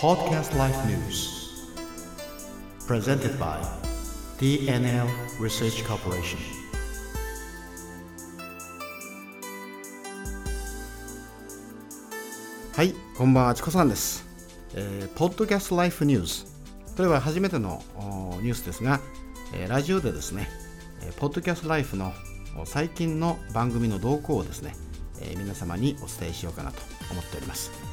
[0.00, 1.28] Podcast Life News.
[2.88, 3.60] Presented by
[4.38, 5.06] DNL
[5.38, 6.38] Research Corporation.
[12.74, 13.54] はいこんばんは。
[13.54, 14.26] チコさんです、
[14.74, 16.46] えー、Podcast Life News
[16.96, 17.82] これは初めての
[18.40, 19.00] ニュースですが、
[19.54, 20.48] えーラジオでですね、
[21.02, 22.14] えー、Podcast Life の
[22.64, 24.74] 最近の番組の動向をですね、
[25.20, 26.80] えー皆様にお伝えしようかなと
[27.10, 27.89] 思っております。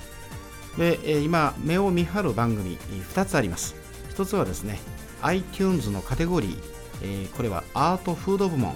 [0.77, 3.75] で、え今目を見張る番組2つあります。
[4.15, 4.79] 1つはですね
[5.21, 6.57] iTunes のカテゴリー、
[7.01, 8.75] えーこれはアートフード部門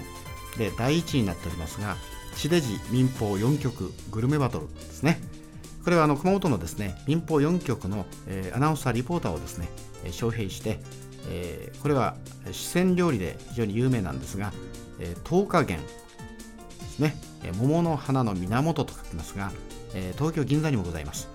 [0.58, 1.96] で第1位になっておりますが
[2.36, 5.20] 地デジ民放4局グルメバトルですね。
[5.84, 9.68] これはあの熊本のですね民放4局の、えーアナウンサーリポーターをですね
[10.04, 10.80] えー招聘して、
[11.28, 12.16] えーこれは
[12.50, 14.52] 四川料理で非常に有名なんですが、
[15.00, 15.88] えー、10日元で
[16.86, 19.50] すね、えー桃の花の源と書きますが、
[19.94, 21.28] えー東京銀座にもございます。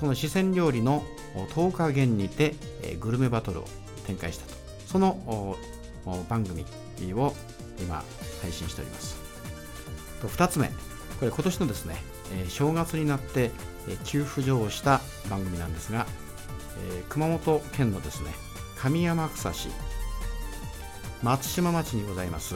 [0.00, 1.02] この四川料理の
[1.34, 2.54] 10日元にて、
[3.00, 3.64] グルメバトルを
[4.06, 4.54] 展開したと。
[4.86, 5.56] その
[6.28, 6.64] 番組
[7.14, 7.34] を
[7.80, 8.04] 今
[8.42, 9.16] 配信しております。
[10.22, 10.68] と2つ目。
[10.68, 11.96] これ今年のですね、
[12.48, 13.50] 正月になって、
[14.04, 16.06] 急浮上した番組なんですが、
[17.08, 18.30] 熊本県のですね
[18.76, 19.68] 上山草市
[21.24, 22.54] 松島町にございます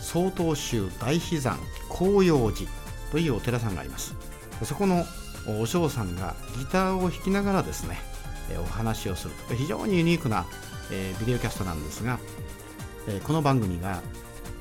[0.00, 2.70] 曹洞宗大悲山紅葉寺
[3.10, 4.14] というお寺さんがあります。
[4.64, 5.04] そこの
[5.46, 8.14] おお嬢さんがギターを弾きながらですね
[8.50, 9.34] えお話をする。
[9.56, 10.46] 非常にユニークな、
[10.90, 12.18] えビデオキャストなんですが、
[13.08, 14.02] えこの番組が、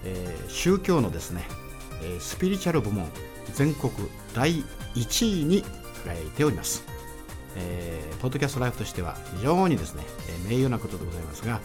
[0.05, 1.47] え宗教のですね、
[2.01, 3.07] えスピリチュアル部門
[3.53, 3.91] 全国
[4.33, 4.63] 第
[4.95, 5.63] 1位に
[6.03, 6.85] 輝いております、
[7.55, 10.03] えーポッドキャストライフとしては非常にですね、
[10.47, 11.59] え名誉なことでございますが、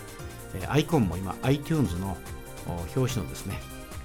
[0.54, 2.16] えアイコンも今 iTunes の
[2.96, 3.60] 表紙のですね、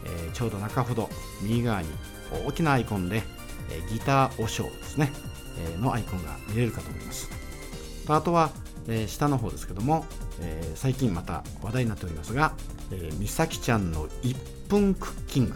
[0.05, 1.09] えちょうど中ほど
[1.42, 1.88] 右側に
[2.45, 3.23] 大きなアイコンで、
[3.74, 5.12] えギターおショーですね、
[5.76, 7.30] えのアイコンが見れるかと思います。
[8.06, 8.52] とあとは、
[8.88, 10.06] え下の方ですけども、
[10.42, 12.54] え最近また話題になっておりますが、
[12.92, 15.56] えー、みさきちゃんの1分クッキング。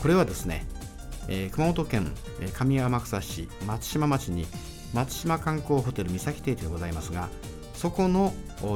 [0.00, 0.66] これはですね、
[1.28, 2.12] え熊本県
[2.58, 4.46] 上天草市松島町に
[4.94, 7.28] 松島観光ホテル三崎邸というのがございますが
[7.74, 8.32] そこの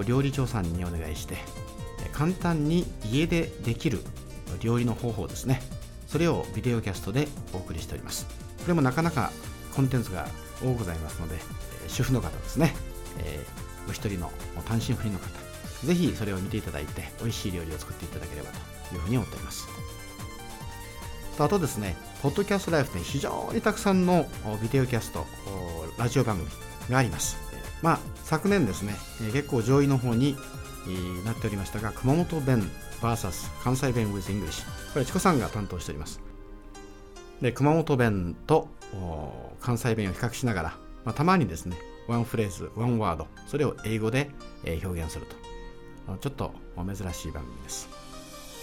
[0.07, 1.37] 料理長さんにお願いして
[2.13, 4.01] 簡単に家でできる
[4.61, 5.61] 料理の方法ですね。
[6.07, 8.44] それをビデオキャストでお送りしております。
[8.65, 9.31] これもなかなか
[9.75, 10.27] コンテンツが
[10.63, 11.37] 多ございますので、
[11.89, 12.75] 主婦の方ですね、
[13.19, 14.31] えーお一人の
[14.67, 15.29] 単身赴任の方
[15.87, 18.49] ぜひそれを見ていただいて美味しい料理を作っていただければ
[18.89, 19.69] というふうに思っております
[21.39, 24.27] あとですね、ポッドキャストライフで非常にたくさんの
[24.63, 25.27] ビデオキャスト、
[25.99, 26.49] ラジオ番組
[26.89, 27.37] があります。
[27.83, 28.95] まあ、昨年ですね、
[29.33, 30.37] 結構上位の方に
[31.25, 32.71] なっておりましたが、熊本弁
[33.01, 34.65] VS 関西弁 with English。
[34.93, 36.21] これ、チコさんが担当しております。
[37.45, 38.69] で、熊本弁と
[39.61, 40.69] 関西弁を比較しながら、
[41.05, 41.77] まあ、たまにですね、
[42.09, 44.31] ワンフレーズ、ワンワード、それを英語で、
[44.65, 45.37] 表現すると。
[46.17, 47.87] ちょっと珍しい番組です。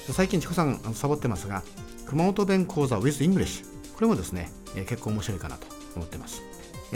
[0.10, 1.62] 最近、チコさんサボってますが、
[2.08, 3.66] 熊本弁講座 with English。
[3.94, 6.42] これもですね、結構面白いかなと思ってます。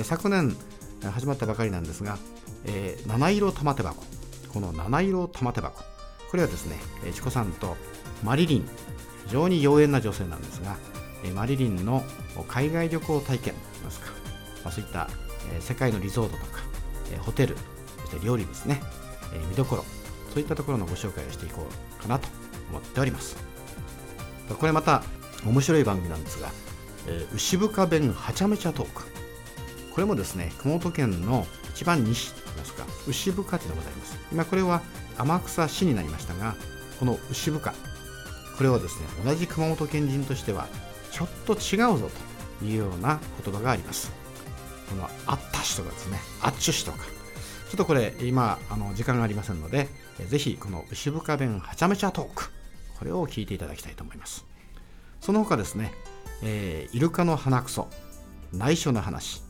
[0.02, 0.58] 昨年
[1.04, 2.18] 始まったばかりなんですが、
[2.66, 4.04] えー七色玉手箱。
[4.52, 5.84] この七色玉手箱。
[6.32, 6.78] これはですね、
[7.14, 7.78] チコさんと
[8.24, 8.68] マリリン、
[9.28, 10.78] 非常に妖艶な女性なんですが、
[11.32, 12.04] マリリンの
[12.48, 14.12] 海外旅行体験といいますか、
[14.64, 15.10] まあ、そういった、
[15.60, 16.62] 世界のリゾートとか、
[17.20, 17.56] ホテル、
[18.02, 18.82] そして料理ですね、
[19.50, 19.86] 見どころ、
[20.34, 21.68] そういったところのご紹介をしていこ
[22.00, 22.28] うかなと
[22.70, 23.38] 思っております。
[24.60, 25.04] これまた
[25.46, 26.50] 面白い番組なんですが、
[27.34, 29.04] 牛深弁はちゃめちゃトーク。
[29.92, 34.18] これもですね、熊本県の一番西といいますか、牛深っていうのがございます。
[34.32, 34.82] 今これは
[35.18, 36.56] 天草市になりましたが、
[37.00, 37.74] この牛深、
[38.58, 40.68] これはですね、同じ熊本県人としては、
[41.16, 42.10] ちょっと違うぞ
[42.60, 44.12] というような言葉があります。
[44.90, 46.98] このあったしとかですね、あっちゅしとか。
[46.98, 47.06] ちょ
[47.76, 49.88] っとこれ今、あの時間がありませんので、
[50.20, 52.52] えーぜひこの牛深弁はちゃめちゃトーク、
[53.00, 54.46] これを聞いていただきたいと思います。
[55.22, 55.94] その他ですね、
[56.44, 57.88] えーイルカの鼻くそ、
[58.52, 59.42] 内緒の話、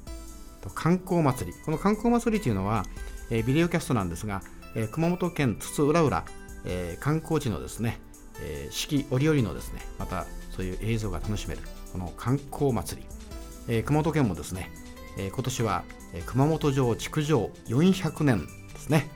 [0.62, 1.58] と観光祭り。
[1.66, 2.86] この観光祭りというのは、
[3.32, 4.44] えービデオキャストなんですが、
[4.76, 6.26] えー熊本県津々浦々、
[6.66, 8.00] え観光地のですね、
[8.42, 11.62] えー四季折々のですね、またそういう映像が楽しめる、
[11.92, 13.08] この観光祭り。
[13.68, 14.72] えー熊本県もですね、
[15.18, 15.84] えー今年は、
[16.14, 19.10] え熊本城築城400年ですね、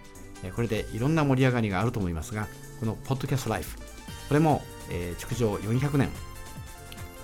[0.44, 2.48] えーこれでいろんな盛り上がりがあると思いますが、
[2.80, 3.78] このポッドキャストライフ、
[4.28, 6.10] これも、えー築城400年、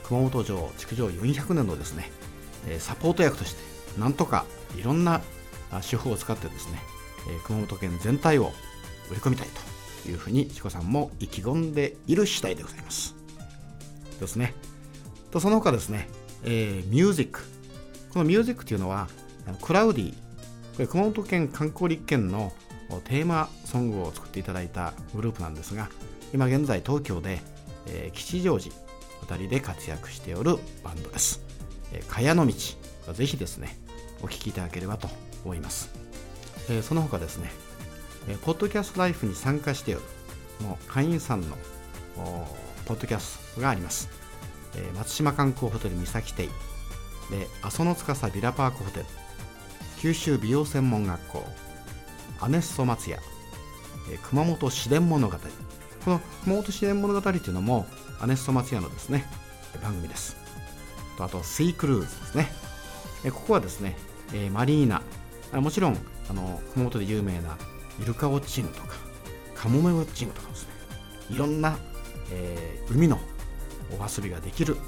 [0.03, 2.11] 熊本城築城400年のですね、
[2.67, 4.45] えーサポート役として、なんとか
[4.77, 5.21] いろんな
[5.89, 6.79] 手法を使ってですね、
[7.29, 8.51] えー熊本県全体を
[9.09, 9.61] 売り込みたいと
[10.09, 13.15] いうふうに、チコさんも意気込んでいる次第でございます。
[14.19, 14.53] ですね。
[15.31, 16.07] と、その他ですね、
[16.43, 17.41] えーミュージック。
[18.11, 19.07] このミュージックというのは、
[19.61, 20.13] クラウディ
[20.75, 22.51] これ熊本県観光立県の
[23.05, 25.89] テーマソングを作っていただいたグループなんですが
[26.33, 27.39] 今現在東京で、
[27.87, 28.75] えー、吉祥寺
[29.27, 31.41] 2人で活躍しておるバンドです、
[31.93, 32.53] えー、茅の道
[33.13, 33.77] ぜひですね
[34.21, 35.07] お聴きいただければと
[35.45, 35.89] 思います、
[36.69, 37.51] えー、その他ですね、
[38.27, 40.03] え、ポッドキャストライフに参加しておる
[40.61, 41.57] の会員さんの
[42.85, 44.09] ポッドキャストがあります、
[44.75, 46.43] えー、松島観光ホテル三崎邸。
[46.43, 49.05] で阿蘇の司ビラパークホテル。
[49.99, 51.45] 九州美容専門学校。
[52.39, 53.17] アネッソ松屋、
[54.11, 55.37] えー、熊本市電物語。
[56.03, 57.87] この熊本市電物語というのも
[58.19, 59.25] アネッソ松屋のですね
[59.81, 60.37] 番組です。
[61.19, 62.51] あとシークルーズですね。
[63.23, 63.97] えここはですね、
[64.33, 65.01] えー、マリーナ。
[65.53, 65.97] もちろん
[66.29, 67.57] あの熊本で有名な
[68.01, 68.95] イルカウォッチングとか
[69.55, 70.73] カモメウォッチングとかですね。
[71.31, 71.77] いろんな、
[72.31, 73.19] えー、海の
[73.91, 74.81] お遊びができる、ね、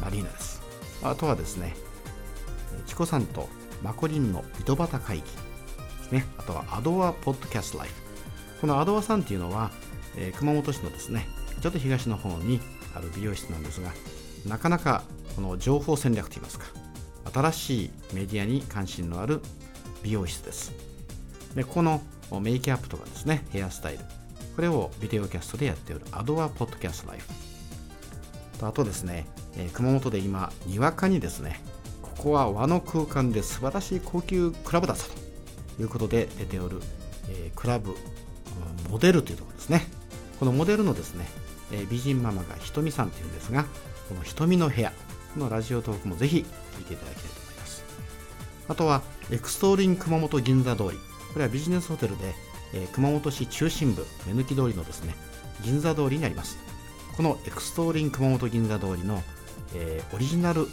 [0.00, 0.62] マリーナです。
[1.02, 1.76] あとはですね
[2.86, 3.48] チコさんと
[3.82, 5.28] マコリンの井戸端会議で
[6.04, 6.26] すね。
[6.38, 7.94] あとはアドアポッドキャストライフ。
[8.60, 9.70] このアドアさんっていうのは、
[10.16, 11.28] えー、熊本市のですね
[11.60, 12.60] ちょっと東の方に
[12.94, 13.92] ある美容室なんですが
[14.46, 15.04] なかなか
[15.36, 16.66] この情報戦略といいますか
[17.32, 19.40] 新しいメディアに関心のある
[20.02, 20.72] 美容室です。
[21.54, 22.00] でこの
[22.40, 24.00] メイキャップとかですねヘアスタイル。
[24.56, 29.26] これをビデオキャストでやっておるアドアポッドキャストライフあとですね、
[29.56, 31.60] えー、熊本で今にわかにですね
[32.02, 35.28] ここは和の空間で素晴らしい高級クラブだぞと。
[35.80, 36.80] いうことで出ておる、
[37.30, 37.94] えー、クラブ
[38.90, 39.86] モデルというところですね。
[40.40, 41.26] このモデルのですね、
[41.72, 43.64] えー、美人ママがひとみさんというんですが
[44.08, 44.92] このひとみの部屋
[45.36, 46.44] のラジオトークもぜひ
[46.76, 47.84] 聞いていただきたいと思います。
[48.68, 51.07] あとはエクストーリン熊本銀座通り。
[51.32, 52.34] これはビジネスホテルで、
[52.74, 55.14] えー、熊本市中心部目抜き通りのですね
[55.62, 56.58] 銀座通りにあります。
[57.16, 59.22] このエクストーリン熊本銀座通りの、
[59.74, 60.68] えー、オリジナル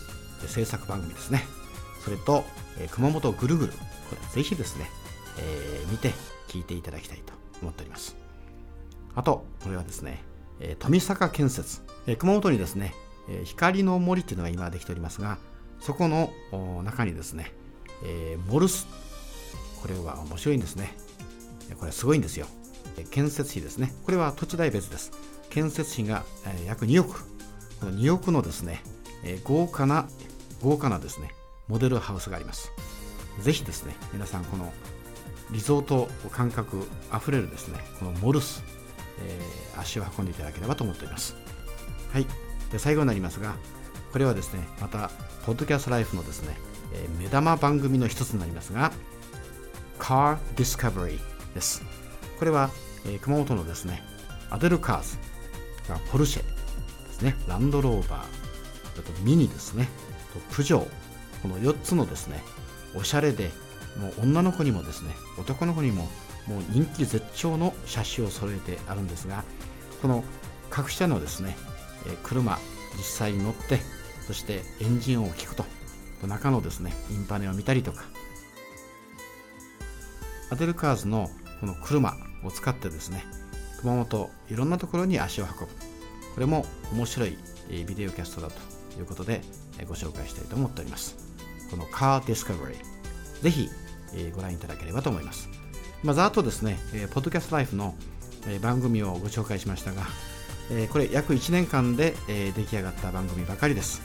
[0.48, 1.44] 制作番組ですね。
[2.04, 2.44] それと、
[2.78, 4.86] えー、熊本ぐるぐるこれぜひですね、
[5.40, 6.12] え、見て
[6.48, 8.16] 聞いていただきたいと思っております。
[9.16, 10.24] あとこれはですね、
[10.60, 12.94] え富坂建設、え熊本にですね
[13.28, 15.38] え光の森っていうのが今できておりますが
[15.80, 16.31] そこの
[16.84, 17.52] 中にですね、
[18.04, 18.88] え、モルス
[19.85, 20.97] これは面白いんですね。
[21.79, 22.47] これすごいんですよ。
[23.11, 23.93] 建設費ですね。
[24.03, 25.11] これは土地代別です。
[25.51, 26.23] 建設費が、
[26.65, 27.23] 約2億。
[27.79, 28.81] この2億のですね、
[29.43, 30.07] 豪華な
[30.65, 31.29] 豪華なですね
[31.67, 32.71] モデルハウスがあります。
[33.41, 34.73] ぜひですね皆さんこの
[35.51, 38.63] リゾート感覚あふれるですねこのモルス、
[39.19, 41.35] えー、足を運んでいただければと思っております。
[42.11, 42.25] はい。
[42.71, 43.55] で最後になりますが
[44.11, 45.11] これはですねまた
[45.45, 46.57] ポッドキャストライフのですね、
[46.93, 48.91] え、目玉番組の一つになりますが
[50.00, 51.19] Car Discovery
[51.53, 51.83] です。
[52.39, 52.69] これは、
[53.06, 54.03] えー、熊本のですね
[54.50, 55.18] アデルカーズ
[56.12, 56.50] ポルシェで
[57.13, 57.36] すね。
[57.47, 58.24] ランドローバーあ
[59.01, 59.88] とミニですね。
[60.33, 60.88] とプジョー
[61.42, 62.44] この4つのですね
[62.95, 63.51] おしゃれで
[64.00, 66.03] もう女の子にもですね男の子にも
[66.47, 69.44] もう人気絶頂の車種を揃えてあるんですが
[70.01, 70.24] この
[70.69, 71.56] 各社のですね
[72.07, 72.59] え車
[72.97, 73.80] 実際に乗って
[74.27, 75.65] そしてエンジン音を聞くと
[76.27, 78.03] 中のですねインパネを見たりとか
[80.51, 83.24] アデルカーズのこの車を使ってですね
[83.80, 85.74] 熊本いろんなところに足を運ぶ。
[86.33, 87.38] これも面白い
[87.69, 89.42] ビデオキャストだということで
[89.88, 91.15] ご紹介したいと思っております。
[91.71, 93.44] このカーディスカバリー。
[93.44, 93.69] ぜひ
[94.36, 95.50] ご覧いただければと思います。
[96.03, 96.78] まずあとですね
[97.14, 97.95] ポッドキャストライフの
[98.61, 100.04] 番組をご紹介しましたが、
[100.92, 104.02] これ約1年間で、出来上がった番組ばかりです。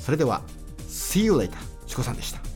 [0.00, 0.42] それでは
[0.88, 1.50] See you later
[1.86, 2.49] チコさんでした。